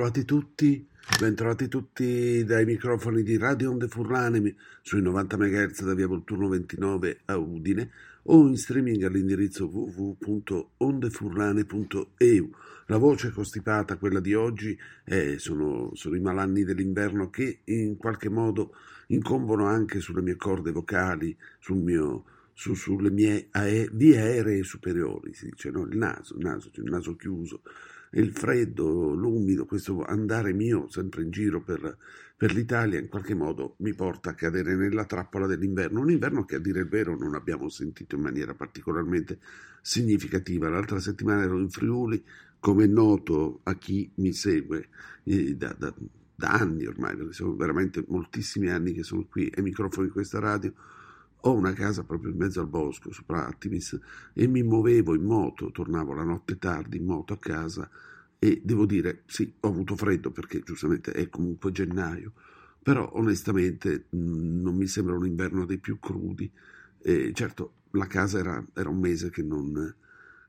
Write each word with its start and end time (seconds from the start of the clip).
Bentrovati 0.00 0.24
tutti, 0.24 0.88
bentrovati 1.18 1.68
tutti 1.68 2.42
dai 2.44 2.64
microfoni 2.64 3.22
di 3.22 3.36
Radio 3.36 3.70
Onde 3.70 3.86
Furlane 3.86 4.54
sui 4.80 5.02
90 5.02 5.36
MHz 5.36 5.84
da 5.84 5.92
via 5.92 6.06
Volturno 6.06 6.48
29 6.48 7.20
a 7.26 7.36
Udine 7.36 7.90
o 8.22 8.46
in 8.46 8.56
streaming 8.56 9.02
all'indirizzo 9.02 9.66
www.ondefurlane.eu. 9.66 12.50
La 12.86 12.96
voce 12.96 13.30
costipata, 13.30 13.98
quella 13.98 14.20
di 14.20 14.32
oggi, 14.32 14.74
è- 15.04 15.34
sono, 15.36 15.90
sono 15.92 16.16
i 16.16 16.20
malanni 16.20 16.64
dell'inverno 16.64 17.28
che 17.28 17.58
in 17.64 17.98
qualche 17.98 18.30
modo 18.30 18.74
incombono 19.08 19.66
anche 19.66 20.00
sulle 20.00 20.22
mie 20.22 20.36
corde 20.36 20.72
vocali, 20.72 21.36
sul 21.58 21.76
mio, 21.76 22.24
su- 22.54 22.72
sulle 22.72 23.10
mie 23.10 23.48
ae- 23.50 23.90
vie 23.92 24.18
aeree 24.18 24.62
superiori, 24.62 25.34
si 25.34 25.50
dice, 25.50 25.70
no? 25.70 25.84
il 25.84 25.98
naso, 25.98 26.36
il 26.38 26.42
naso, 26.42 26.70
cioè 26.72 26.86
il 26.86 26.90
naso 26.90 27.16
chiuso 27.16 27.60
il 28.12 28.32
freddo, 28.32 29.14
l'umido, 29.14 29.66
questo 29.66 30.02
andare 30.04 30.52
mio 30.52 30.88
sempre 30.88 31.22
in 31.22 31.30
giro 31.30 31.62
per, 31.62 31.96
per 32.36 32.52
l'Italia 32.52 32.98
in 32.98 33.08
qualche 33.08 33.34
modo 33.34 33.76
mi 33.78 33.94
porta 33.94 34.30
a 34.30 34.34
cadere 34.34 34.74
nella 34.74 35.04
trappola 35.04 35.46
dell'inverno. 35.46 36.00
Un 36.00 36.10
inverno 36.10 36.44
che 36.44 36.56
a 36.56 36.58
dire 36.58 36.80
il 36.80 36.88
vero 36.88 37.16
non 37.16 37.34
abbiamo 37.34 37.68
sentito 37.68 38.16
in 38.16 38.22
maniera 38.22 38.54
particolarmente 38.54 39.38
significativa. 39.80 40.68
L'altra 40.68 40.98
settimana 40.98 41.42
ero 41.42 41.58
in 41.58 41.70
Friuli, 41.70 42.22
come 42.58 42.84
è 42.84 42.88
noto 42.88 43.60
a 43.64 43.74
chi 43.76 44.10
mi 44.16 44.32
segue 44.32 44.88
eh, 45.24 45.54
da, 45.54 45.74
da- 45.78 45.94
da 46.40 46.52
anni 46.52 46.86
ormai, 46.86 47.14
perché 47.16 47.34
sono 47.34 47.54
veramente 47.54 48.02
moltissimi 48.08 48.70
anni 48.70 48.92
che 48.94 49.02
sono 49.02 49.26
qui 49.28 49.52
ai 49.54 49.62
microfoni 49.62 50.06
di 50.06 50.12
questa 50.12 50.38
radio. 50.38 50.72
Ho 51.42 51.52
una 51.52 51.72
casa 51.72 52.04
proprio 52.04 52.30
in 52.30 52.36
mezzo 52.36 52.60
al 52.60 52.68
bosco, 52.68 53.12
sopra 53.12 53.46
Artemis, 53.46 53.98
e 54.34 54.46
mi 54.46 54.62
muovevo 54.62 55.14
in 55.14 55.24
moto, 55.24 55.70
tornavo 55.70 56.12
la 56.12 56.24
notte 56.24 56.58
tardi 56.58 56.98
in 56.98 57.04
moto 57.04 57.32
a 57.32 57.38
casa 57.38 57.88
e 58.38 58.60
devo 58.64 58.86
dire, 58.86 59.22
sì, 59.26 59.52
ho 59.60 59.68
avuto 59.68 59.96
freddo 59.96 60.30
perché 60.30 60.60
giustamente 60.60 61.12
è 61.12 61.28
comunque 61.28 61.72
gennaio, 61.72 62.32
però 62.82 63.10
onestamente 63.14 64.06
non 64.10 64.74
mi 64.76 64.86
sembra 64.86 65.14
un 65.16 65.26
inverno 65.26 65.64
dei 65.64 65.78
più 65.78 65.98
crudi. 65.98 66.50
E 67.02 67.32
certo, 67.34 67.72
la 67.92 68.06
casa 68.06 68.38
era, 68.38 68.64
era 68.74 68.88
un 68.88 68.98
mese 68.98 69.30
che 69.30 69.42
non, 69.42 69.94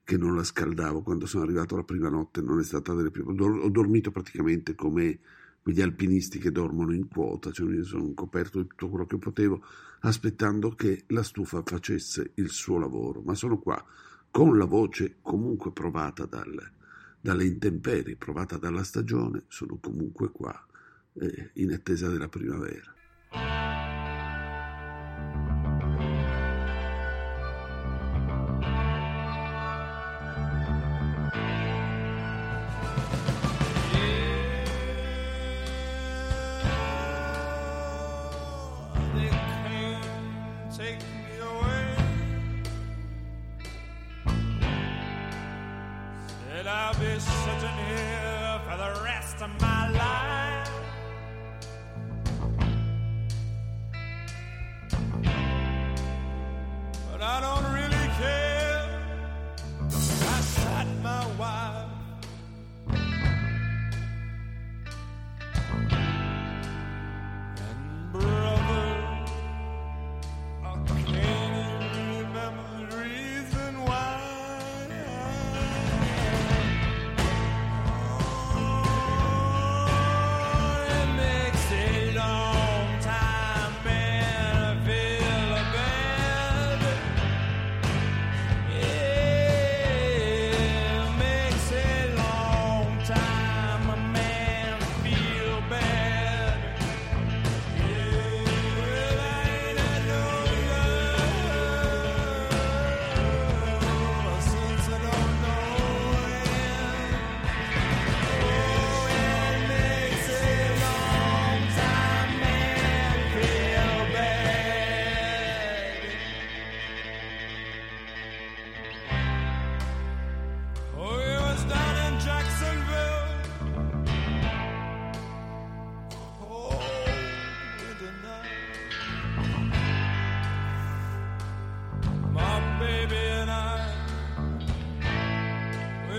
che 0.03 0.17
non 0.17 0.35
la 0.35 0.43
scaldavo, 0.43 1.01
quando 1.01 1.25
sono 1.25 1.43
arrivato 1.43 1.75
la 1.75 1.83
prima 1.83 2.09
notte 2.09 2.41
non 2.41 2.59
è 2.59 2.63
stata 2.63 2.93
delle 2.93 3.11
più... 3.11 3.25
Ho 3.27 3.69
dormito 3.69 4.11
praticamente 4.11 4.75
come 4.75 5.19
quegli 5.61 5.81
alpinisti 5.81 6.39
che 6.39 6.51
dormono 6.51 6.93
in 6.93 7.07
quota, 7.07 7.51
cioè 7.51 7.67
mi 7.67 7.83
sono 7.83 8.13
coperto 8.13 8.61
di 8.61 8.67
tutto 8.67 8.89
quello 8.89 9.05
che 9.05 9.17
potevo 9.17 9.63
aspettando 10.01 10.71
che 10.71 11.03
la 11.07 11.23
stufa 11.23 11.61
facesse 11.63 12.31
il 12.35 12.49
suo 12.49 12.79
lavoro, 12.79 13.21
ma 13.21 13.35
sono 13.35 13.59
qua 13.59 13.83
con 14.31 14.57
la 14.57 14.65
voce 14.65 15.17
comunque 15.21 15.71
provata 15.71 16.25
dal, 16.25 16.71
dalle 17.19 17.45
intemperie, 17.45 18.15
provata 18.15 18.57
dalla 18.57 18.83
stagione, 18.83 19.43
sono 19.47 19.77
comunque 19.79 20.31
qua 20.31 20.65
eh, 21.13 21.51
in 21.55 21.73
attesa 21.73 22.07
della 22.07 22.29
primavera. 22.29 22.93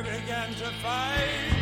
We 0.03 0.11
began 0.11 0.49
to 0.55 0.71
fight. 0.83 1.53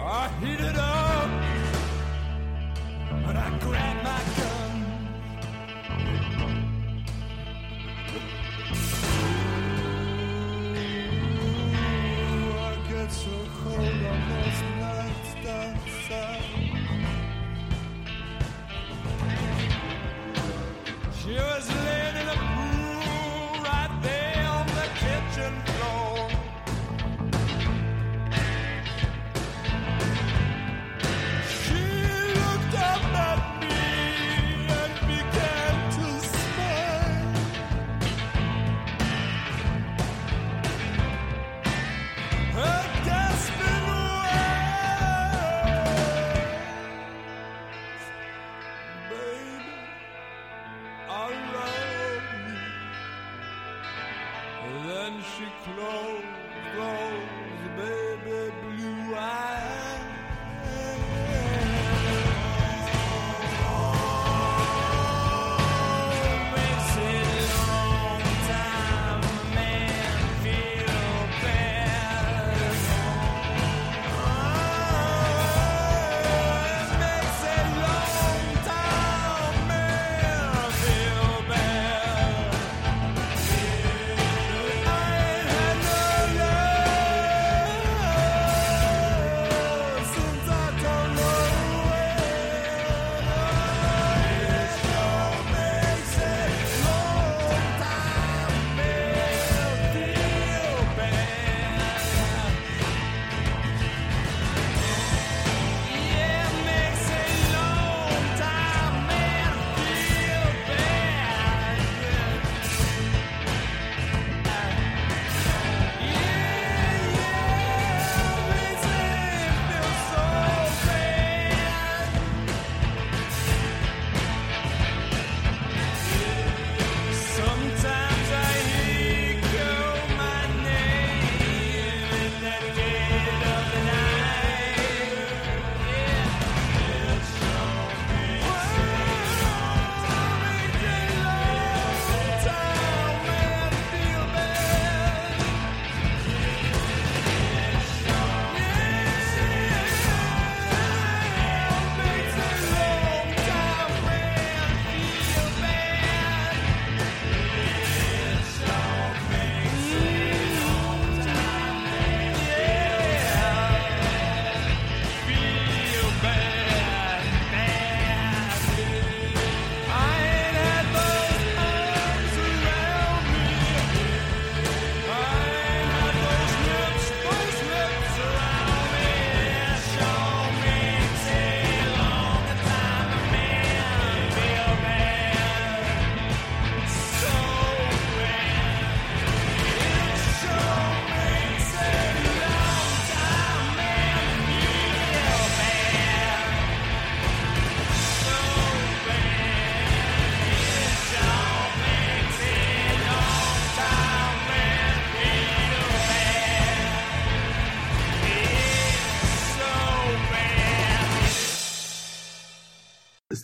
I 0.00 0.30
heated 0.40 0.76
up, 0.76 0.97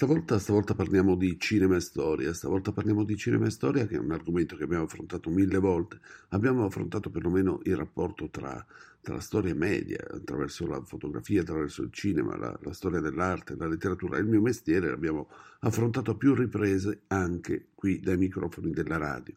stavolta, 0.05 0.39
stavolta 0.39 0.75
parliamo 0.75 1.17
di 1.17 1.39
cinema 1.39 1.77
e 1.77 1.81
storia, 1.81 2.35
stavolta 2.35 2.73
parliamo 2.73 3.05
di 3.05 3.17
cinema 3.17 3.47
e 3.47 3.51
storia 3.51 3.87
che 3.87 3.95
è 3.95 3.99
un 3.99 4.13
argomento 4.13 4.55
che 4.55 4.65
abbiamo 4.65 4.85
affrontato 4.85 5.31
mille 5.31 5.57
volte. 5.57 5.99
Abbiamo 6.29 6.67
affrontato 6.67 7.09
perlomeno 7.09 7.61
il 7.63 7.75
rapporto 7.75 8.29
tra, 8.29 8.63
tra 9.01 9.19
storia 9.21 9.55
media, 9.55 9.97
attraverso 10.11 10.67
la 10.67 10.83
fotografia, 10.85 11.41
attraverso 11.41 11.81
il 11.81 11.91
cinema, 11.91 12.37
la, 12.37 12.55
la 12.61 12.73
storia 12.75 13.01
dell'arte, 13.01 13.57
la 13.57 13.67
letteratura. 13.67 14.19
Il 14.19 14.27
mio 14.27 14.43
mestiere 14.43 14.91
l'abbiamo 14.91 15.31
affrontato 15.61 16.11
a 16.11 16.17
più 16.17 16.35
riprese 16.35 17.05
anche 17.07 17.69
qui 17.75 17.99
dai 17.99 18.19
microfoni 18.19 18.73
della 18.73 18.99
radio. 18.99 19.35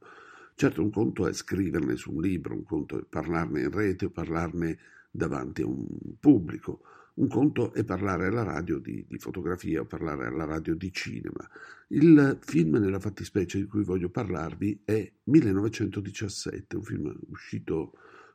Certo, 0.53 0.81
un 0.81 0.91
conto 0.91 1.27
è 1.27 1.33
scriverne 1.33 1.95
su 1.95 2.11
un 2.11 2.21
libro, 2.21 2.53
un 2.53 2.65
conto 2.65 2.99
è 2.99 3.05
parlarne 3.07 3.61
in 3.61 3.71
rete 3.71 4.07
o 4.07 4.09
parlarne 4.09 4.77
davanti 5.11 5.61
a 5.61 5.65
un 5.65 5.87
pubblico. 6.19 6.81
Un 7.17 7.27
conto 7.29 7.73
è 7.73 7.83
parlare 7.83 8.27
alla 8.27 8.43
radio 8.43 8.77
di, 8.77 9.03
di, 9.07 9.17
fotografia 9.17 9.81
o 9.81 9.85
parlare 9.85 10.27
alla 10.27 10.45
radio 10.45 10.75
di 10.75 10.91
cinema. 10.91 11.49
Il 11.87 12.37
film 12.41 12.77
nella 12.77 12.99
fattispecie 12.99 13.57
di 13.57 13.65
cui 13.65 13.83
voglio 13.83 14.09
parlarvi 14.09 14.81
è 14.85 15.11
1917, 15.23 16.75
un 16.75 16.83
film 16.83 17.15
uscito 17.29 17.93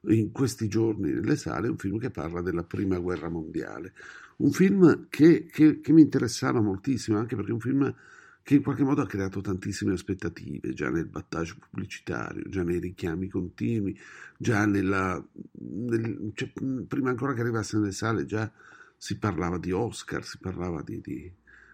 in 0.09 0.33
questi 0.33 0.67
giorni 0.67 1.13
nelle 1.13 1.37
sale, 1.37 1.69
un 1.69 1.79
film 1.79 1.99
che 1.99 2.11
parla 2.11 2.43
della 2.43 2.65
Prima 2.65 2.99
Guerra 2.99 3.29
Mondiale. 3.29 3.93
Un 4.39 4.51
film 4.51 5.07
che, 5.09 5.45
che, 5.45 5.81
che 5.81 5.93
mi 5.93 6.03
interessava 6.03 6.61
moltissimo, 6.61 7.19
anche 7.19 7.37
perché 7.37 7.51
è 7.51 7.55
un 7.55 7.61
film 7.61 7.95
che 8.43 8.57
in 8.57 8.63
qualche 8.63 8.83
modo 8.83 9.03
ha 9.03 9.07
creato 9.07 9.41
tantissime 9.41 9.93
aspettative, 9.93 10.73
già 10.73 10.91
nel 10.91 11.07
battage 11.07 11.57
pubblicitario, 11.59 12.49
già 12.49 12.63
nei 12.63 12.81
richiami 12.81 13.29
continui, 13.29 13.99
già 14.37 14.67
nella... 14.67 15.25
Nel, 15.53 16.33
cioè, 16.35 16.51
prima 16.87 17.11
ancora 17.11 17.35
che 17.35 17.41
arrivasse 17.41 17.79
nelle 17.79 17.93
sale, 17.93 18.25
già 18.25 18.51
si 18.97 19.19
parlava 19.19 19.59
di 19.59 19.71
Oscar, 19.71 20.25
si 20.25 20.39
parlava 20.39 20.83
di, 20.83 21.01
di 21.01 21.33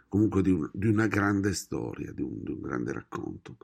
comunque 0.08 0.42
di, 0.42 0.50
un, 0.50 0.68
di, 0.72 0.88
una 0.88 1.06
grande 1.06 1.54
storia, 1.54 2.12
di 2.12 2.22
un, 2.22 2.42
di 2.42 2.50
un, 2.50 2.60
grande 2.60 2.92
racconto. 2.92 3.56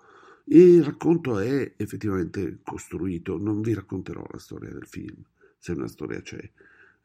E 0.47 0.75
il 0.75 0.85
racconto 0.85 1.39
è 1.39 1.75
effettivamente 1.77 2.59
costruito, 2.63 3.39
non 3.39 3.61
vi 3.61 3.75
racconterò 3.75 4.25
la 4.31 4.39
storia 4.39 4.71
del 4.71 4.87
film, 4.87 5.23
se 5.59 5.73
una 5.73 5.89
storia 5.89 6.21
c'è, 6.21 6.51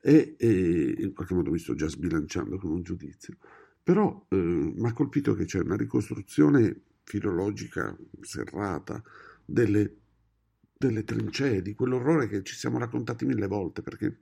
e, 0.02 0.36
e 0.38 0.96
in 0.98 1.14
qualche 1.14 1.34
modo 1.34 1.52
mi 1.52 1.60
sto 1.60 1.76
già 1.76 1.88
sbilanciando 1.88 2.58
con 2.58 2.72
un 2.72 2.84
giudizio. 2.84 3.36
Però 3.90 4.24
eh, 4.30 4.36
mi 4.36 4.88
ha 4.88 4.94
colpito 4.94 5.34
che 5.34 5.46
c'è 5.46 5.62
una 5.62 5.76
ricostruzione 5.76 6.80
filologica 7.06 7.98
serrata 8.22 9.02
delle, 9.44 9.96
delle 10.78 11.04
trincee, 11.04 11.64
di 11.64 11.74
quell'orrore 11.74 12.28
che 12.28 12.44
ci 12.44 12.54
siamo 12.54 12.78
raccontati 12.78 13.26
mille 13.26 13.48
volte, 13.48 13.82
perché 13.82 14.16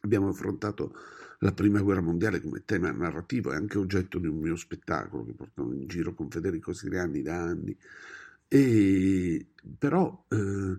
abbiamo 0.00 0.30
affrontato 0.30 0.96
la 1.38 1.52
prima 1.52 1.80
guerra 1.80 2.00
mondiale 2.00 2.40
come 2.40 2.64
tema 2.64 2.90
narrativo 2.90 3.52
e 3.52 3.54
anche 3.54 3.78
oggetto 3.78 4.18
di 4.18 4.26
un 4.26 4.38
mio 4.38 4.56
spettacolo 4.56 5.26
che 5.26 5.34
portano 5.34 5.72
in 5.74 5.86
giro 5.86 6.12
con 6.12 6.28
Federico 6.28 6.72
Siriani 6.72 7.22
da 7.22 7.40
anni. 7.40 7.78
E, 8.48 9.46
però, 9.78 10.24
eh, 10.26 10.76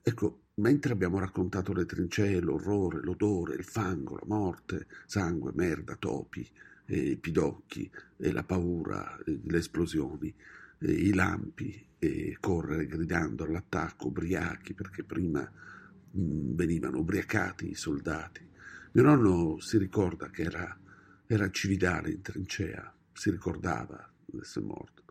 ecco, 0.00 0.42
mentre 0.54 0.92
abbiamo 0.92 1.18
raccontato 1.18 1.72
le 1.72 1.86
trincee, 1.86 2.38
l'orrore, 2.38 3.00
l'odore, 3.02 3.56
il 3.56 3.64
fango, 3.64 4.14
la 4.14 4.26
morte, 4.26 4.86
sangue, 5.06 5.50
merda, 5.56 5.96
topi, 5.96 6.48
i 6.86 7.16
pidocchi, 7.16 7.90
e 8.16 8.32
la 8.32 8.44
paura, 8.44 9.18
le 9.24 9.58
esplosioni, 9.58 10.34
i 10.80 11.12
lampi, 11.12 11.84
e 11.98 12.36
correre 12.40 12.86
gridando 12.86 13.44
all'attacco, 13.44 14.08
ubriachi, 14.08 14.74
perché 14.74 15.02
prima 15.02 15.40
mh, 15.40 16.54
venivano 16.54 16.98
ubriacati 16.98 17.70
i 17.70 17.74
soldati. 17.74 18.46
Mio 18.92 19.02
nonno 19.02 19.58
si 19.60 19.78
ricorda 19.78 20.30
che 20.30 20.42
era, 20.42 20.78
era 21.26 21.50
cividale 21.50 22.10
in 22.10 22.22
trincea, 22.22 22.94
si 23.12 23.30
ricordava 23.30 24.10
di 24.24 24.38
essere 24.38 24.64
morto, 24.66 25.04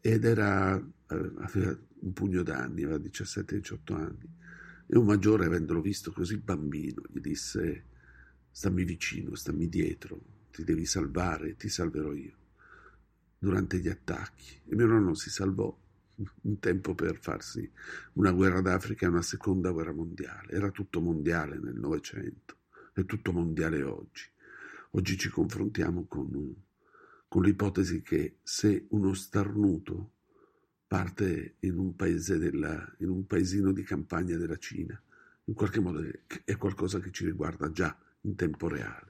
ed 0.00 0.24
era, 0.24 0.76
eh, 0.76 1.32
aveva 1.38 1.76
un 2.00 2.12
pugno 2.12 2.42
d'anni, 2.42 2.82
aveva 2.82 2.98
17-18 2.98 3.94
anni, 3.94 4.38
e 4.86 4.98
un 4.98 5.04
maggiore, 5.04 5.46
avendolo 5.46 5.80
visto 5.80 6.12
così 6.12 6.36
bambino, 6.38 7.02
gli 7.12 7.20
disse 7.20 7.84
stammi 8.50 8.84
vicino, 8.84 9.34
stammi 9.34 9.68
dietro, 9.68 10.20
ti 10.50 10.64
devi 10.64 10.84
salvare, 10.86 11.56
ti 11.56 11.68
salverò 11.68 12.12
io. 12.12 12.36
Durante 13.38 13.78
gli 13.78 13.88
attacchi. 13.88 14.60
E 14.66 14.74
mio 14.74 14.86
nonno 14.86 15.14
si 15.14 15.30
salvò 15.30 15.74
un 16.42 16.58
tempo 16.58 16.94
per 16.94 17.18
farsi 17.18 17.70
una 18.14 18.30
guerra 18.32 18.60
d'Africa 18.60 19.06
e 19.06 19.08
una 19.08 19.22
seconda 19.22 19.70
guerra 19.70 19.92
mondiale. 19.92 20.52
Era 20.52 20.70
tutto 20.70 21.00
mondiale 21.00 21.58
nel 21.58 21.76
Novecento, 21.76 22.56
è 22.92 23.04
tutto 23.04 23.32
mondiale 23.32 23.82
oggi. 23.82 24.24
Oggi 24.92 25.16
ci 25.16 25.28
confrontiamo 25.28 26.06
con, 26.06 26.54
con 27.28 27.42
l'ipotesi 27.42 28.02
che 28.02 28.38
se 28.42 28.86
uno 28.90 29.14
starnuto 29.14 30.12
parte 30.86 31.54
in 31.60 31.78
un, 31.78 31.94
della, 31.94 32.94
in 32.98 33.08
un 33.08 33.24
paesino 33.26 33.70
di 33.72 33.84
campagna 33.84 34.36
della 34.36 34.56
Cina, 34.56 35.00
in 35.44 35.54
qualche 35.54 35.80
modo 35.80 36.02
è 36.44 36.56
qualcosa 36.56 36.98
che 36.98 37.12
ci 37.12 37.24
riguarda 37.24 37.70
già 37.70 37.96
in 38.22 38.34
tempo 38.34 38.68
reale. 38.68 39.09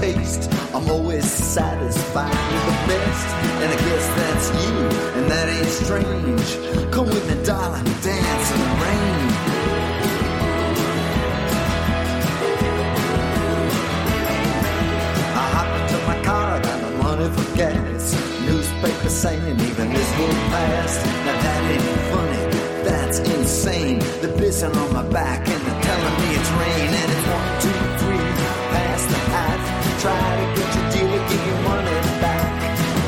taste. 0.00 0.50
I'm 0.74 0.88
always 0.90 1.24
satisfied 1.30 2.40
with 2.52 2.64
the 2.68 2.76
best. 2.88 3.26
And 3.62 3.68
I 3.70 3.78
guess 3.86 4.06
that's 4.20 4.46
you, 4.64 4.76
and 5.16 5.30
that 5.30 5.46
ain't 5.56 5.74
strange. 5.84 6.48
Come 6.94 7.06
with 7.06 7.24
me, 7.28 7.36
darling, 7.44 7.84
dance 7.84 8.46
in 8.54 8.60
the 8.66 8.72
rain. 8.84 9.20
I 15.42 15.44
hop 15.56 15.70
into 15.80 15.98
my 16.10 16.18
car, 16.24 16.60
got 16.60 16.80
no 16.82 16.90
money 17.02 17.28
for 17.36 17.56
gas. 17.56 18.04
Newspaper 18.48 19.10
saying 19.10 19.60
even 19.68 19.92
this 19.92 20.10
will 20.18 20.36
pass. 20.54 20.92
Now 21.26 21.36
that 21.44 21.60
ain't 21.74 22.00
funny, 22.12 22.42
that's 22.88 23.18
insane. 23.18 23.98
They're 24.20 24.36
pissing 24.40 24.74
on 24.74 24.92
my 24.94 25.06
back 25.10 25.46
and 25.46 25.60
they're 25.66 25.82
telling 25.82 26.16
me 26.22 26.28
it's 26.38 26.50
rain. 26.60 26.90
And 27.00 27.08
it's 27.12 27.26
one, 27.36 27.50
two, 27.64 27.89
Try 30.00 30.16
to 30.16 30.46
get 30.56 30.70
your 30.76 30.86
dealer, 30.92 31.22
give 31.28 31.44
your 31.46 31.60
money 31.60 31.92
back. 32.24 32.48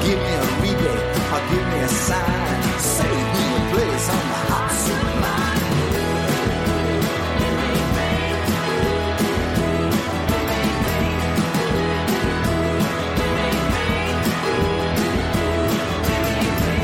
Give 0.05 0.19
me 0.19 0.29
a 0.29 0.45
rebate 0.61 1.05
or 1.33 1.41
give 1.49 1.67
me 1.73 1.79
a 1.81 1.89
sign. 1.89 2.63
Save 2.79 3.27
me 3.33 3.45
a 3.57 3.61
place 3.73 4.07
on 4.13 4.25
the 4.29 4.41
hot 4.53 4.71
seat 4.83 5.07
line. 5.25 5.61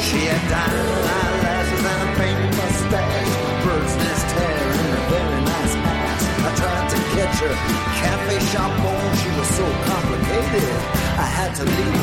She 0.01 0.21
had 0.25 0.43
diamond 0.49 0.89
eyelashes 1.05 1.85
and 1.85 2.01
a 2.01 2.11
painted 2.17 2.53
mustache, 2.57 3.33
bird's 3.63 3.95
nest 4.01 4.29
hair 4.41 4.73
and 4.73 4.89
a 4.89 5.03
very 5.13 5.41
nice 5.53 5.75
ass. 5.85 6.23
I 6.41 6.51
tried 6.57 6.87
to 6.93 6.99
catch 7.13 7.37
her 7.45 7.55
cafe 8.01 8.37
shop 8.49 8.73
on, 8.73 9.17
she 9.21 9.29
was 9.37 9.49
so 9.49 9.65
complicated. 9.65 9.98
I 10.51 11.27
had 11.27 11.55
to 11.57 11.65
leave 11.65 11.98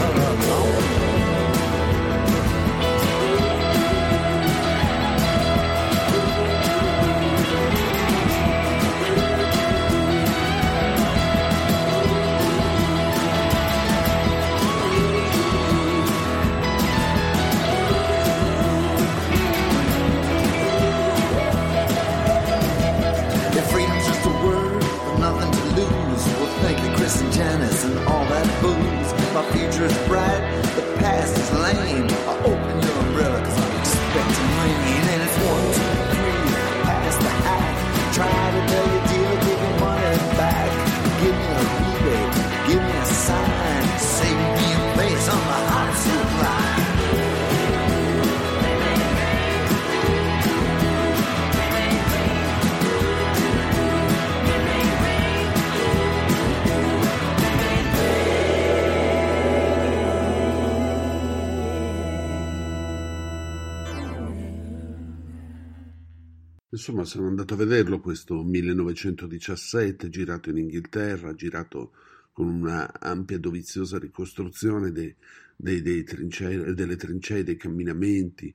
Insomma, 66.75 67.05
sono 67.05 67.27
andato 67.27 67.53
a 67.53 67.57
vederlo 67.57 68.01
questo 68.01 68.43
1917, 68.43 70.09
girato 70.09 70.49
in 70.49 70.57
Inghilterra, 70.57 71.33
girato 71.33 71.93
con 72.33 72.47
una 72.49 72.99
ampia 72.99 73.37
e 73.37 73.39
doviziosa 73.39 73.97
ricostruzione 73.97 74.91
dei- 74.91 75.15
dei- 75.55 75.81
dei 75.81 76.03
trincee- 76.03 76.73
delle 76.73 76.97
trincee, 76.97 77.45
dei 77.45 77.55
camminamenti, 77.55 78.53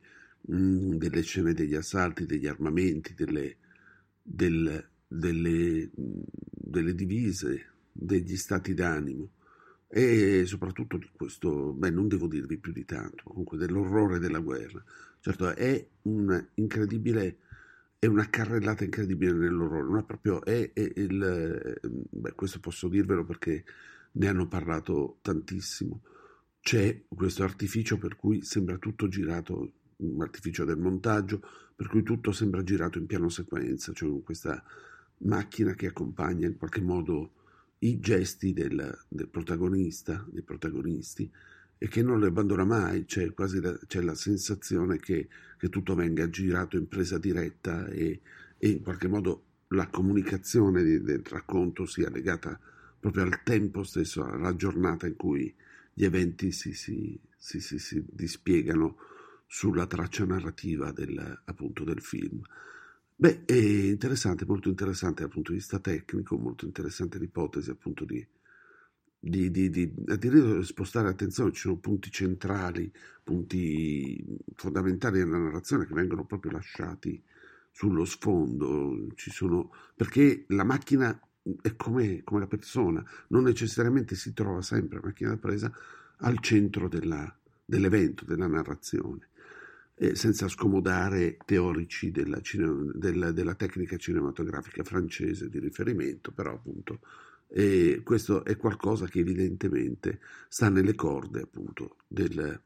mm, 0.52 0.96
delle 0.96 1.22
scene 1.22 1.54
degli 1.54 1.74
assalti, 1.74 2.26
degli 2.26 2.46
armamenti, 2.46 3.14
delle, 3.14 3.56
del- 4.22 4.87
delle- 5.09 5.90
delle 5.94 6.94
divise, 6.94 7.68
degli 7.90 8.37
stati 8.37 8.74
d'animo 8.74 9.30
e 9.88 10.44
soprattutto 10.44 10.98
di 10.98 11.09
questo, 11.16 11.72
beh, 11.72 11.90
non 11.90 12.06
devo 12.06 12.26
dirvi 12.26 12.59
più 12.59 12.72
di 12.72 12.85
tanto, 12.85 13.22
comunque 13.24 13.56
dell'orrore 13.56 14.18
della 14.18 14.40
guerra. 14.40 14.85
Certo, 15.20 15.54
è 15.56 15.87
un 16.02 16.46
incredibile 16.56 17.38
è 18.00 18.06
una 18.06 18.30
carrellata 18.30 18.82
incredibile 18.82 19.32
nell'orrore, 19.32 19.86
non 19.86 19.98
è 19.98 20.04
proprio, 20.04 20.42
è, 20.42 20.72
è 20.72 20.92
il, 20.96 21.78
beh, 22.08 22.32
questo 22.32 22.58
posso 22.58 22.88
dirvelo 22.88 23.26
perché 23.26 23.62
ne 24.12 24.26
hanno 24.26 24.48
parlato 24.48 25.18
tantissimo. 25.20 26.00
C'è 26.62 27.02
questo 27.08 27.42
artificio 27.42 27.98
per 27.98 28.16
cui 28.16 28.42
sembra 28.42 28.78
tutto 28.78 29.06
girato, 29.06 29.72
un 29.96 30.22
artificio 30.22 30.64
del 30.64 30.78
montaggio, 30.78 31.42
per 31.76 31.88
cui 31.88 32.02
tutto 32.02 32.32
sembra 32.32 32.62
girato 32.62 32.96
in 32.96 33.04
piano 33.04 33.28
sequenza, 33.28 33.92
cioè 33.92 34.08
con 34.08 34.22
questa 34.22 34.64
macchina 35.18 35.74
che 35.74 35.88
accompagna 35.88 36.46
in 36.46 36.56
qualche 36.56 36.80
modo 36.80 37.32
i 37.80 38.00
gesti 38.00 38.54
del, 38.54 38.98
del 39.08 39.28
protagonista, 39.28 40.26
dei 40.30 40.42
protagonisti, 40.42 41.30
e 41.83 41.88
che 41.88 42.03
non 42.03 42.21
li 42.21 42.27
abbandona 42.27 42.66
mai, 42.66 43.07
c'è 43.07 43.33
quasi 43.33 43.59
la, 43.59 43.75
c'è 43.87 44.03
la 44.03 44.14
sensazione 44.14 44.99
che, 44.99 45.29
che 45.57 45.71
tutto 45.71 45.95
venga 45.95 46.29
girato 46.29 46.77
in 46.77 46.87
presa 46.88 47.16
diretta 47.16 47.87
e, 47.87 48.21
e 48.59 48.69
in 48.69 48.83
qualche 48.83 49.09
modo 49.09 49.45
la 49.69 49.88
comunicazione 49.88 50.83
di- 50.85 51.01
del 51.01 51.23
racconto 51.25 51.87
sia 51.87 52.11
legata 52.11 52.61
proprio 53.01 53.23
al 53.23 53.43
tempo 53.43 53.83
stesso, 53.83 54.23
alla 54.23 54.55
giornata 54.55 55.07
in 55.07 55.16
cui 55.16 55.55
gli 55.95 56.05
eventi 56.05 56.53
si, 56.53 56.75
si, 56.75 57.19
si, 57.35 57.61
si, 57.61 57.79
si 57.79 58.05
dispiegano 58.07 58.97
sulla 59.47 59.87
traccia 59.87 60.27
narrativa 60.27 60.93
del, 60.93 61.40
appunto 61.47 61.85
del 61.85 62.03
film. 62.03 62.43
Beh, 63.16 63.47
è 63.47 63.55
interessante, 63.55 64.45
molto 64.45 64.69
interessante 64.69 65.23
dal 65.23 65.31
punto 65.31 65.53
di 65.53 65.57
vista 65.57 65.79
tecnico, 65.79 66.37
molto 66.37 66.66
interessante 66.66 67.19
l'ipotesi 67.19 67.71
appunto 67.71 68.05
di, 68.05 68.23
di, 69.20 69.50
di, 69.50 69.68
di 69.68 69.94
addirittura 70.06 70.62
spostare 70.62 71.09
attenzione, 71.09 71.52
ci 71.52 71.61
sono 71.61 71.76
punti 71.76 72.11
centrali, 72.11 72.90
punti 73.22 74.24
fondamentali 74.54 75.18
della 75.18 75.37
narrazione 75.37 75.87
che 75.87 75.94
vengono 75.94 76.24
proprio 76.24 76.52
lasciati 76.52 77.22
sullo 77.70 78.04
sfondo, 78.06 79.06
sono, 79.16 79.72
perché 79.94 80.44
la 80.48 80.64
macchina 80.64 81.18
è 81.61 81.76
come, 81.76 82.22
come 82.24 82.40
la 82.40 82.46
persona, 82.46 83.04
non 83.28 83.44
necessariamente 83.44 84.14
si 84.14 84.33
trova 84.33 84.62
sempre 84.62 84.98
la 85.00 85.06
macchina 85.06 85.30
da 85.30 85.37
presa 85.37 85.72
al 86.18 86.38
centro 86.40 86.88
della- 86.88 87.35
dell'evento, 87.64 88.24
della 88.24 88.46
narrazione, 88.46 89.28
eh, 89.94 90.14
senza 90.16 90.48
scomodare 90.48 91.37
teorici 91.44 92.11
della, 92.11 92.40
cine- 92.40 92.90
della- 92.94 93.33
della 93.33 93.54
tecnica 93.54 93.96
cinematografica 93.96 94.83
francese 94.83 95.48
di 95.48 95.59
riferimento, 95.59 96.33
però 96.33 96.54
appunto 96.54 97.00
e 97.52 98.02
questo 98.04 98.44
è 98.44 98.56
qualcosa 98.56 99.06
che 99.06 99.18
evidentemente 99.18 100.20
sta 100.48 100.68
nelle 100.68 100.94
corde 100.94 101.42
appunto 101.42 101.96
del- 102.06 102.60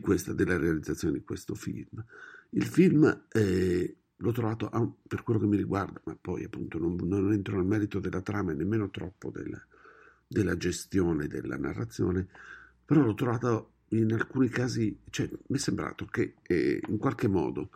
questa, 0.00 0.32
della 0.32 0.56
realizzazione 0.56 1.18
di 1.18 1.24
questo 1.24 1.54
film. 1.54 2.02
Il 2.50 2.64
film 2.64 3.26
eh, 3.30 3.96
l'ho 4.16 4.32
trovato, 4.32 4.96
per 5.06 5.22
quello 5.22 5.40
che 5.40 5.46
mi 5.46 5.56
riguarda, 5.56 6.00
ma 6.04 6.16
poi 6.18 6.44
appunto 6.44 6.78
non, 6.78 6.96
non 7.02 7.32
entro 7.32 7.56
nel 7.56 7.66
merito 7.66 8.00
della 8.00 8.22
trama 8.22 8.52
e 8.52 8.54
nemmeno 8.54 8.90
troppo 8.90 9.30
della, 9.30 9.62
della 10.26 10.56
gestione 10.56 11.26
della 11.26 11.58
narrazione, 11.58 12.26
però 12.84 13.02
l'ho 13.02 13.14
trovato 13.14 13.72
in 13.88 14.12
alcuni 14.12 14.48
casi, 14.48 14.98
cioè 15.10 15.28
mi 15.28 15.56
è 15.56 15.60
sembrato 15.60 16.06
che 16.06 16.36
eh, 16.42 16.80
in 16.88 16.96
qualche 16.96 17.28
modo 17.28 17.70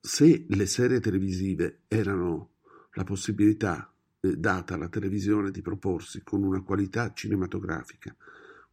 se 0.00 0.46
le 0.48 0.66
serie 0.66 1.00
televisive 1.00 1.80
erano 1.88 2.52
la 2.94 3.04
possibilità 3.04 3.93
data 4.32 4.74
alla 4.74 4.88
televisione 4.88 5.50
di 5.50 5.62
proporsi 5.62 6.22
con 6.22 6.42
una 6.42 6.62
qualità 6.62 7.12
cinematografica, 7.12 8.14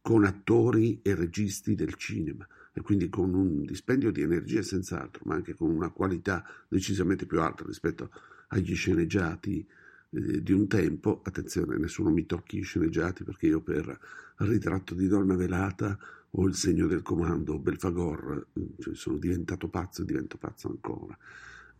con 0.00 0.24
attori 0.24 1.00
e 1.02 1.14
registi 1.14 1.74
del 1.74 1.94
cinema 1.94 2.46
e 2.72 2.80
quindi 2.80 3.08
con 3.08 3.34
un 3.34 3.64
dispendio 3.64 4.10
di 4.10 4.22
energie 4.22 4.62
senz'altro, 4.62 5.22
ma 5.26 5.34
anche 5.34 5.54
con 5.54 5.70
una 5.70 5.90
qualità 5.90 6.44
decisamente 6.68 7.26
più 7.26 7.40
alta 7.40 7.64
rispetto 7.66 8.10
agli 8.48 8.74
sceneggiati 8.74 9.66
eh, 10.10 10.42
di 10.42 10.52
un 10.52 10.66
tempo. 10.66 11.20
Attenzione, 11.22 11.76
nessuno 11.76 12.10
mi 12.10 12.26
tocchi 12.26 12.58
i 12.58 12.62
sceneggiati 12.62 13.24
perché 13.24 13.46
io 13.46 13.60
per 13.60 13.98
Ritratto 14.44 14.94
di 14.94 15.06
donna 15.06 15.36
velata 15.36 15.98
o 16.30 16.48
Il 16.48 16.54
segno 16.54 16.86
del 16.86 17.02
comando 17.02 17.58
Belfagor 17.58 18.46
eh, 18.54 18.66
cioè, 18.80 18.94
sono 18.94 19.18
diventato 19.18 19.68
pazzo 19.68 20.02
e 20.02 20.04
divento 20.04 20.38
pazzo 20.38 20.68
ancora. 20.68 21.16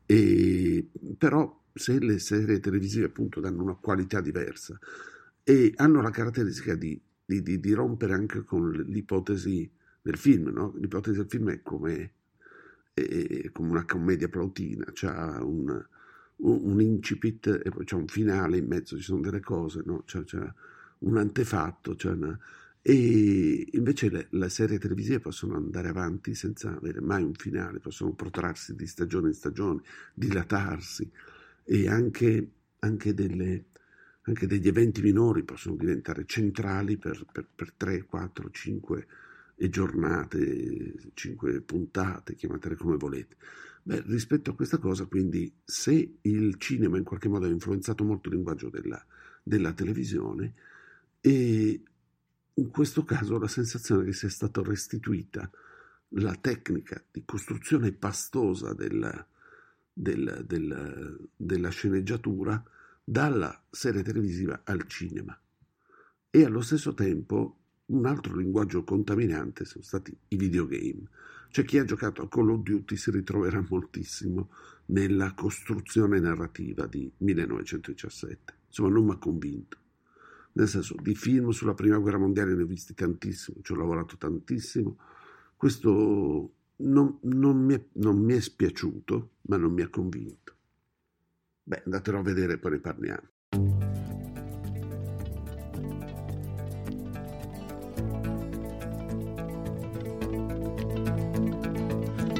E, 0.07 0.89
però 1.17 1.61
se 1.73 1.99
le 1.99 2.19
serie 2.19 2.61
televisive 2.61 3.07
appunto 3.07 3.41
danno 3.41 3.63
una 3.63 3.75
qualità 3.75 4.21
diversa 4.21 4.79
e 5.45 5.73
hanno 5.77 6.03
la 6.03 6.11
caratteristica 6.11 6.75
di, 6.75 7.01
di- 7.25 7.43
di- 7.43 7.61
di 7.61 7.73
rompere 7.73 8.15
anche 8.15 8.45
con 8.45 8.71
l'ipotesi 8.71 9.71
del 10.01 10.17
film, 10.19 10.49
no? 10.49 10.75
L'ipotesi 10.79 11.17
del 11.19 11.27
film 11.29 11.51
è 11.51 11.63
come, 11.63 12.13
è 12.93 13.51
come 13.53 13.71
una 13.71 13.85
commedia 13.85 14.29
plautina, 14.29 14.85
un, 15.43 15.85
un, 16.37 16.61
un 16.71 16.81
incipit 16.81 17.61
e 17.65 17.71
poi 17.71 17.85
c'è 17.85 17.95
un 17.95 18.07
finale 18.09 18.59
in 18.59 18.67
mezzo, 18.67 18.97
ci 18.97 19.03
sono 19.03 19.21
delle 19.21 19.41
cose, 19.41 19.83
no? 19.85 20.03
C'è, 20.05 20.25
c'è 20.25 20.41
un 20.99 21.17
antefatto, 21.17 21.95
c'è 21.95 22.11
una- 22.11 22.39
e 22.83 23.69
invece 23.73 24.11
le, 24.11 24.27
le 24.31 24.49
serie 24.49 24.79
televisive 24.79 25.21
possono 25.21 25.55
andare 25.55 25.89
avanti 25.89 26.35
senza 26.35 26.77
avere 26.77 27.01
mai 27.01 27.23
un 27.23 27.35
finale, 27.35 27.79
possono 27.79 28.13
protrarsi 28.13 28.75
di 28.75 28.87
stagione 28.87 29.29
in 29.29 29.35
stagione, 29.35 29.83
dilatarsi 30.15 31.09
e 31.65 31.89
anche, 31.89 32.51
anche, 32.81 33.15
delle- 33.15 33.67
anche 34.23 34.47
degli 34.49 34.67
eventi 34.67 35.01
minori 35.01 35.45
possono 35.45 35.77
diventare 35.77 36.25
centrali 36.27 36.97
per, 36.97 37.25
per, 37.31 37.47
per 37.55 37.73
3, 37.73 38.05
4, 38.05 38.51
5 38.51 39.07
giornate, 39.69 40.95
5 41.15 41.61
puntate, 41.61 42.35
chiamatele 42.35 42.75
come 42.75 42.97
volete. 42.97 43.37
Beh, 43.85 44.03
rispetto 44.07 44.51
a 44.51 44.55
questa 44.55 44.79
cosa, 44.79 45.07
quindi, 45.07 45.53
se 45.65 46.19
il 46.21 46.57
cinema 46.59 46.99
in 46.99 47.05
qualche 47.05 47.29
modo 47.29 47.47
ha 47.47 47.49
influenzato 47.49 48.05
molto 48.05 48.29
il 48.29 48.35
linguaggio 48.37 48.69
della, 48.71 49.05
della 49.43 49.73
televisione, 49.73 50.55
e 51.21 51.81
in 52.55 52.71
questo 52.71 53.05
caso 53.05 53.39
la 53.39 53.49
sensazione 53.49 54.05
che 54.05 54.13
sia 54.13 54.29
stata 54.29 54.63
restituita 54.63 55.51
la 56.17 56.35
tecnica 56.35 57.03
di 57.11 57.23
costruzione 57.25 57.93
pastosa 57.93 58.75
della, 58.75 59.27
del- 59.93 60.45
del- 60.47 61.29
della 61.35 61.71
sceneggiatura 61.71 62.63
dalla 63.03 63.63
serie 63.71 64.03
televisiva 64.03 64.61
al 64.65 64.87
cinema. 64.87 65.39
E 66.31 66.45
allo 66.45 66.61
stesso 66.61 66.95
tempo 66.95 67.57
un 67.87 68.07
altro 68.07 68.37
linguaggio 68.37 68.85
contaminante 68.85 69.65
sono 69.65 69.85
stati 69.85 70.17
i 70.29 70.37
videogame. 70.37 71.09
Cioè 71.51 71.65
chi 71.65 71.79
ha 71.79 71.85
giocato 71.85 72.23
a 72.23 72.29
Call 72.29 72.51
of 72.51 72.63
Duty 72.63 72.97
si 72.97 73.11
ritroverà 73.11 73.65
moltissimo 73.69 74.51
nella 74.87 75.33
costruzione 75.35 76.19
narrativa 76.19 76.87
di 76.87 77.11
1917. 77.19 78.55
Insomma, 78.69 78.89
non 78.89 79.05
mi 79.05 79.13
ha 79.13 79.17
convinto 79.17 79.77
nel 80.53 80.69
senso 80.69 80.95
di 81.01 81.15
film 81.15 81.51
sulla 81.51 81.75
prima 81.75 81.99
guerra 81.99 82.19
mondiale 82.19 82.55
ne 82.55 82.63
ho 82.63 82.67
visti 82.67 82.95
tantissimo, 82.95 83.59
ci 83.63 83.73
ho 83.73 83.77
lavorato 83.77 84.17
tantissimo, 84.17 84.97
questo 85.57 86.53
non, 86.77 87.19
non, 87.23 87.65
mi 87.65 87.75
è, 87.75 87.85
non 87.95 88.19
mi 88.19 88.35
è 88.35 88.41
spiaciuto, 88.41 89.31
ma 89.43 89.57
non 89.57 89.73
mi 89.73 89.83
ha 89.83 89.89
convinto. 89.89 90.55
Beh, 91.65 91.83
andatelo 91.85 92.19
a 92.19 92.23
vedere 92.23 92.59
poi 92.59 92.73
ne 92.73 92.79
parliamo. 92.81 93.29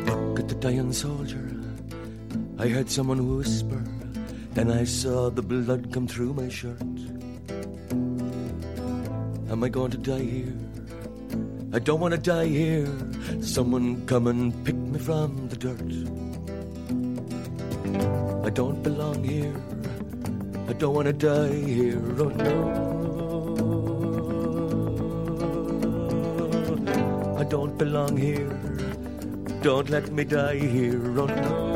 Look 0.07 0.41
at 0.41 0.49
the 0.49 0.57
dying 0.59 0.93
soldier. 0.93 1.49
I 2.59 2.69
heard 2.69 2.89
someone 2.89 3.21
whisper. 3.37 3.83
Then 4.55 4.71
I 4.71 4.85
saw 4.85 5.31
the 5.31 5.43
blood 5.43 5.93
come 5.93 6.07
through 6.07 6.35
my 6.35 6.49
shirt. 6.51 6.92
Am 9.63 9.67
I 9.67 9.69
going 9.69 9.93
to 9.93 9.97
die 9.97 10.19
here? 10.19 10.53
I 11.73 11.79
don't 11.79 12.01
want 12.01 12.15
to 12.15 12.19
die 12.19 12.47
here. 12.47 12.89
Someone 13.41 14.05
come 14.07 14.27
and 14.27 14.53
pick 14.65 14.75
me 14.75 14.99
from 14.99 15.47
the 15.51 15.57
dirt. 15.57 15.79
I 18.45 18.51
don't 18.51 18.83
belong 18.83 19.23
here. 19.23 19.55
I 20.69 20.73
don't 20.73 20.95
want 20.97 21.07
to 21.07 21.13
die 21.13 21.55
here. 21.55 22.03
Oh 22.19 22.31
no. 22.43 22.55
I 27.39 27.45
don't 27.45 27.79
belong 27.79 28.17
here. 28.17 28.59
Don't 29.63 29.89
let 29.91 30.11
me 30.11 30.25
die 30.25 30.57
here. 30.59 31.21
Oh 31.21 31.27
no. 31.27 31.71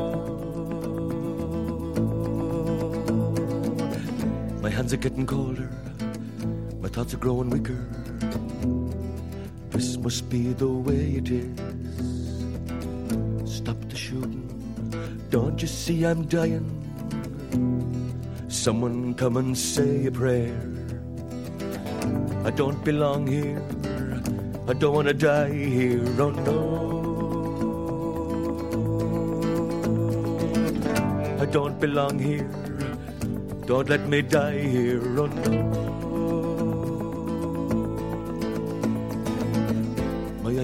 My 4.60 4.70
hands 4.70 4.92
are 4.92 4.96
getting 4.96 5.24
colder. 5.24 5.70
Thoughts 6.96 7.12
are 7.12 7.18
growing 7.18 7.50
weaker. 7.50 7.76
This 9.68 9.98
must 9.98 10.30
be 10.30 10.54
the 10.54 10.66
way 10.66 11.16
it 11.20 11.28
is. 11.28 11.54
Stop 13.44 13.76
the 13.90 13.96
shooting. 13.96 14.48
Don't 15.28 15.60
you 15.60 15.68
see 15.68 16.06
I'm 16.06 16.24
dying? 16.24 16.64
Someone 18.48 19.12
come 19.12 19.36
and 19.36 19.58
say 19.58 20.06
a 20.06 20.10
prayer. 20.10 20.58
I 22.46 22.50
don't 22.50 22.82
belong 22.82 23.26
here. 23.26 23.62
I 24.66 24.72
don't 24.72 24.94
want 24.94 25.08
to 25.08 25.12
die 25.12 25.52
here. 25.52 26.02
Oh 26.18 26.30
no. 26.30 26.86
I 31.42 31.44
don't 31.44 31.78
belong 31.78 32.18
here. 32.18 32.48
Don't 33.66 33.86
let 33.90 34.08
me 34.08 34.22
die 34.22 34.60
here. 34.60 35.02
Oh 35.20 35.26
no. 35.26 35.85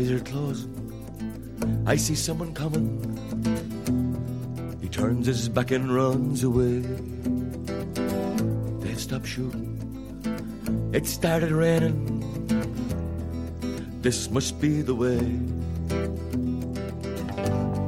Eyes 0.02 0.10
are 0.10 0.20
closing. 0.20 1.84
I 1.86 1.94
see 1.96 2.16
someone 2.16 2.52
coming. 2.54 2.88
He 4.80 4.88
turns 4.88 5.26
his 5.26 5.48
back 5.48 5.70
and 5.70 5.94
runs 5.94 6.42
away. 6.42 6.80
They 8.80 8.94
stopped 8.94 9.26
shooting. 9.26 9.78
It 10.92 11.06
started 11.06 11.52
raining. 11.52 12.20
This 14.02 14.28
must 14.30 14.60
be 14.60 14.82
the 14.82 14.94
way. 14.94 15.20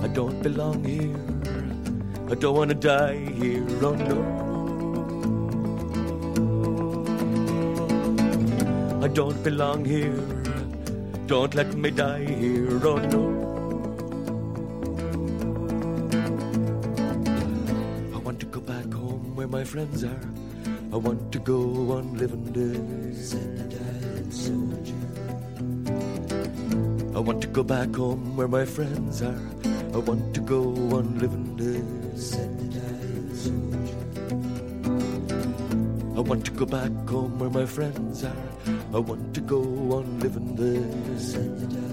I 0.04 0.08
don't 0.08 0.40
belong 0.40 0.84
here. 0.84 1.18
I 2.30 2.36
don't 2.36 2.56
want 2.56 2.68
to 2.68 2.76
die 2.76 3.18
here. 3.40 3.66
Oh 3.82 3.94
no. 3.94 4.20
I 9.02 9.08
don't 9.08 9.42
belong 9.42 9.84
here. 9.84 10.43
Don't 11.26 11.54
let 11.54 11.74
me 11.74 11.90
die 11.90 12.24
here. 12.24 12.86
Oh 12.86 12.96
no. 12.96 13.22
I 18.14 18.18
want 18.18 18.40
to 18.40 18.46
go 18.46 18.60
back 18.60 18.92
home 18.92 19.34
where 19.34 19.48
my 19.48 19.64
friends 19.64 20.04
are. 20.04 20.20
I 20.92 20.96
want 20.96 21.32
to 21.32 21.38
go 21.38 21.58
on 21.96 22.18
living 22.18 22.52
days. 22.52 23.34
I 27.16 27.20
want 27.20 27.40
to 27.40 27.48
go 27.48 27.62
back 27.62 27.94
home 27.94 28.36
where 28.36 28.48
my 28.48 28.66
friends 28.66 29.22
are. 29.22 29.40
I 29.94 29.96
want 29.96 30.34
to 30.34 30.40
go 30.42 30.60
on 30.92 31.18
living 31.18 31.56
days. 31.56 32.36
I 36.16 36.20
want 36.20 36.44
to 36.44 36.50
go 36.50 36.66
back 36.66 36.92
home 37.08 37.38
where 37.38 37.50
my 37.50 37.64
friends 37.64 38.24
are. 38.24 38.83
I 38.94 38.98
want 38.98 39.34
to 39.34 39.40
go 39.40 39.58
on 39.58 40.20
living 40.20 40.54
soldier. 41.18 41.84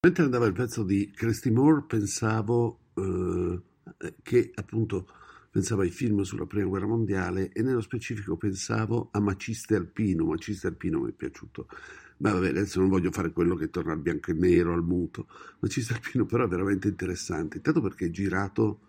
Mentre 0.00 0.24
andava 0.24 0.46
il 0.46 0.52
pezzo 0.52 0.82
di 0.82 1.12
Christy 1.14 1.50
Moore 1.50 1.84
pensavo 1.86 2.80
eh, 2.94 3.62
che 4.22 4.50
appunto 4.56 5.06
pensavo 5.50 5.82
ai 5.82 5.90
film 5.90 6.22
sulla 6.22 6.46
prima 6.46 6.66
guerra 6.66 6.86
mondiale 6.86 7.50
e 7.52 7.62
nello 7.62 7.80
specifico 7.80 8.36
pensavo 8.36 9.08
a 9.12 9.20
Maciste 9.20 9.74
Alpino. 9.74 10.24
Maciste 10.24 10.66
Alpino 10.66 11.00
mi 11.00 11.10
è 11.10 11.12
piaciuto. 11.12 11.66
Ma 12.18 12.32
vabbè, 12.32 12.48
adesso 12.48 12.80
non 12.80 12.88
voglio 12.88 13.12
fare 13.12 13.32
quello 13.32 13.54
che 13.54 13.70
torna 13.70 13.92
al 13.92 14.00
bianco 14.00 14.30
e 14.30 14.34
nero, 14.34 14.72
al 14.72 14.82
muto. 14.82 15.28
Maciste 15.60 15.94
Alpino 15.94 16.26
però 16.26 16.44
è 16.44 16.48
veramente 16.48 16.88
interessante, 16.88 17.58
intanto 17.58 17.80
perché 17.80 18.06
è 18.06 18.10
girato, 18.10 18.80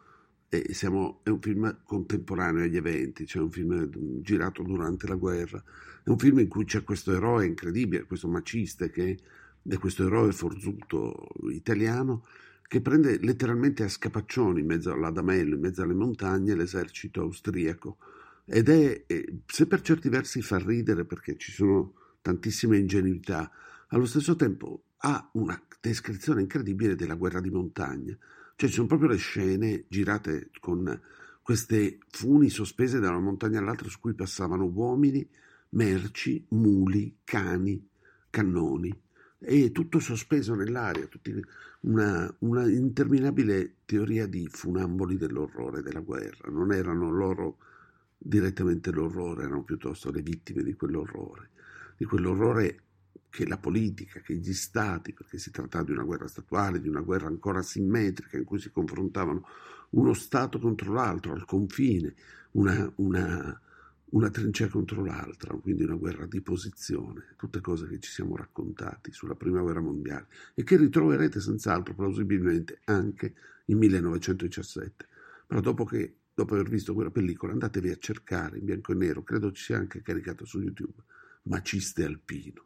e 0.49 0.73
siamo, 0.73 1.21
è 1.23 1.29
un 1.29 1.39
film 1.39 1.81
contemporaneo 1.83 2.63
agli 2.63 2.75
eventi, 2.75 3.27
cioè 3.27 3.43
un 3.43 3.51
film 3.51 4.21
girato 4.21 4.63
durante 4.63 5.07
la 5.07 5.15
guerra. 5.15 5.63
È 6.03 6.09
un 6.09 6.17
film 6.17 6.39
in 6.39 6.47
cui 6.47 6.65
c'è 6.65 6.83
questo 6.83 7.13
eroe 7.13 7.45
incredibile, 7.45 8.05
questo 8.05 8.27
maciste 8.27 8.89
che 8.89 9.17
è 9.67 9.77
questo 9.77 10.05
eroe 10.05 10.31
forzuto 10.31 11.27
italiano 11.51 12.25
che 12.69 12.81
prende 12.81 13.17
letteralmente 13.17 13.81
a 13.81 13.89
scapaccioni 13.89 14.59
in 14.59 14.67
mezzo 14.67 14.91
all'Adamello, 14.91 15.55
in 15.55 15.59
mezzo 15.59 15.81
alle 15.81 15.95
montagne, 15.95 16.53
l'esercito 16.53 17.21
austriaco. 17.21 17.97
Ed 18.45 18.69
è, 18.69 19.05
eh, 19.07 19.39
se 19.47 19.65
per 19.65 19.81
certi 19.81 20.07
versi 20.07 20.43
fa 20.43 20.59
ridere 20.59 21.03
perché 21.03 21.35
ci 21.35 21.51
sono 21.51 21.95
tantissime 22.21 22.77
ingenuità, 22.77 23.51
allo 23.87 24.05
stesso 24.05 24.35
tempo 24.35 24.83
ha 24.97 25.31
una 25.33 25.59
descrizione 25.81 26.41
incredibile 26.41 26.93
della 26.93 27.15
guerra 27.15 27.41
di 27.41 27.49
montagna. 27.49 28.15
Cioè 28.55 28.69
ci 28.69 28.75
sono 28.75 28.85
proprio 28.85 29.09
le 29.09 29.17
scene 29.17 29.85
girate 29.87 30.51
con 30.59 31.01
queste 31.41 31.97
funi 32.11 32.49
sospese 32.49 32.99
da 32.99 33.09
una 33.09 33.19
montagna 33.19 33.57
all'altra 33.57 33.89
su 33.89 33.99
cui 33.99 34.13
passavano 34.13 34.65
uomini, 34.65 35.27
merci, 35.69 36.45
muli, 36.49 37.17
cani, 37.23 37.83
cannoni 38.29 38.95
e 39.39 39.71
tutto 39.71 39.99
sospeso 39.99 40.53
nell'aria, 40.53 41.07
tutti 41.07 41.33
una, 41.81 42.33
una 42.39 42.69
interminabile 42.69 43.77
teoria 43.85 44.27
di 44.27 44.47
funamboli 44.47 45.17
dell'orrore 45.17 45.81
della 45.81 46.01
guerra. 46.01 46.49
Non 46.49 46.73
erano 46.73 47.09
loro 47.09 47.57
direttamente 48.17 48.91
l'orrore, 48.91 49.43
erano 49.43 49.63
piuttosto 49.63 50.11
le 50.11 50.21
vittime 50.21 50.63
di 50.63 50.73
quell'orrore, 50.73 51.49
di 51.95 52.05
quell'orrore 52.05 52.83
che 53.29 53.47
la 53.47 53.57
politica, 53.57 54.19
che 54.19 54.35
gli 54.35 54.53
stati, 54.53 55.13
perché 55.13 55.37
si 55.37 55.51
trattava 55.51 55.85
di 55.85 55.91
una 55.91 56.03
guerra 56.03 56.27
statuale, 56.27 56.81
di 56.81 56.89
una 56.89 57.01
guerra 57.01 57.27
ancora 57.27 57.61
simmetrica 57.61 58.37
in 58.37 58.43
cui 58.43 58.59
si 58.59 58.71
confrontavano 58.71 59.45
uno 59.91 60.13
Stato 60.13 60.59
contro 60.59 60.93
l'altro 60.93 61.33
al 61.33 61.45
confine, 61.45 62.13
una, 62.51 62.91
una, 62.95 63.61
una 64.11 64.29
trincea 64.29 64.67
contro 64.67 65.03
l'altra, 65.03 65.53
quindi 65.55 65.83
una 65.83 65.95
guerra 65.95 66.25
di 66.25 66.41
posizione, 66.41 67.35
tutte 67.35 67.61
cose 67.61 67.87
che 67.87 67.99
ci 67.99 68.09
siamo 68.09 68.35
raccontati 68.35 69.11
sulla 69.11 69.35
Prima 69.35 69.61
Guerra 69.61 69.81
Mondiale 69.81 70.27
e 70.55 70.63
che 70.63 70.77
ritroverete 70.77 71.39
senz'altro 71.39 71.93
plausibilmente 71.93 72.79
anche 72.85 73.33
in 73.65 73.77
1917. 73.77 75.07
Però 75.45 75.61
dopo, 75.61 75.85
che, 75.85 76.15
dopo 76.33 76.55
aver 76.55 76.69
visto 76.69 76.93
quella 76.93 77.11
pellicola 77.11 77.53
andatevi 77.53 77.89
a 77.89 77.97
cercare 77.97 78.57
in 78.57 78.65
bianco 78.65 78.93
e 78.93 78.95
nero, 78.95 79.23
credo 79.23 79.51
ci 79.51 79.63
sia 79.63 79.77
anche 79.77 80.01
caricato 80.01 80.45
su 80.45 80.59
YouTube, 80.59 81.03
Maciste 81.43 82.03
Alpino. 82.03 82.65